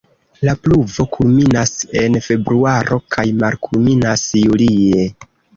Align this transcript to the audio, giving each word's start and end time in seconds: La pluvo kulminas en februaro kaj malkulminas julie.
La 0.47 0.53
pluvo 0.61 1.03
kulminas 1.15 1.73
en 2.01 2.17
februaro 2.29 2.99
kaj 3.17 3.27
malkulminas 3.45 4.25
julie. 4.49 5.09